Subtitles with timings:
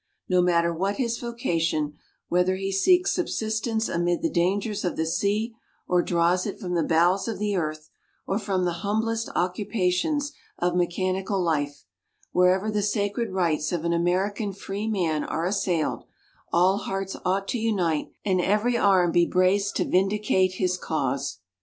[0.27, 1.93] No matter what his vocation,
[2.27, 5.53] whether he seeks subsistence amid the dangers of the sea,
[5.87, 7.91] or draws it from the bowels of the earth,
[8.25, 11.85] or from the humblest occupations of mechanical life
[12.31, 16.05] wherever the sacred rights of an American freeman are assailed,
[16.51, 21.41] all hearts ought to unite and every arm be braced to vindicate his cause.